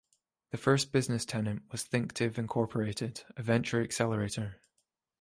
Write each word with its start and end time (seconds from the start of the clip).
The 0.49 0.57
first 0.57 0.91
business 0.91 1.25
tenant 1.25 1.61
was 1.71 1.83
Thinktiv, 1.87 2.39
Incorporated 2.39 3.23
a 3.37 3.43
venture 3.43 3.83
accelerator. 3.83 4.59